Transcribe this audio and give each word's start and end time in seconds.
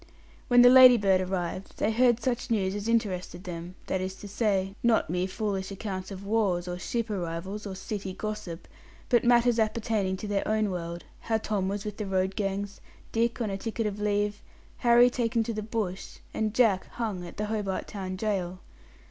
When 0.47 0.63
the 0.63 0.69
Ladybird 0.71 1.21
arrived, 1.21 1.77
they 1.77 1.91
heard 1.91 2.19
such 2.23 2.49
news 2.49 2.73
as 2.73 2.87
interested 2.87 3.43
them 3.43 3.75
that 3.85 4.01
is 4.01 4.15
to 4.15 4.27
say, 4.27 4.73
not 4.81 5.11
mere 5.11 5.27
foolish 5.27 5.69
accounts 5.69 6.09
of 6.09 6.25
wars 6.25 6.67
or 6.67 6.79
ship 6.79 7.11
arrivals, 7.11 7.67
or 7.67 7.75
city 7.75 8.13
gossip, 8.15 8.67
but 9.09 9.23
matters 9.23 9.59
appertaining 9.59 10.17
to 10.17 10.27
their 10.27 10.47
own 10.47 10.71
world 10.71 11.03
how 11.19 11.37
Tom 11.37 11.67
was 11.69 11.85
with 11.85 11.97
the 11.97 12.07
road 12.07 12.35
gangs, 12.35 12.81
Dick 13.11 13.39
on 13.41 13.51
a 13.51 13.57
ticket 13.59 13.85
of 13.85 13.99
leave, 13.99 14.41
Harry 14.77 15.07
taken 15.11 15.43
to 15.43 15.53
the 15.53 15.61
bush, 15.61 16.17
and 16.33 16.55
Jack 16.55 16.87
hung 16.93 17.23
at 17.23 17.37
the 17.37 17.45
Hobart 17.45 17.87
Town 17.87 18.15
Gaol. 18.15 18.57